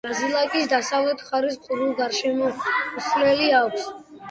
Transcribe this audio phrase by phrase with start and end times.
[0.05, 3.89] ბაზილიკას დასავლეთ მხარეს ყრუ გარსშემოსავლელი აქვს.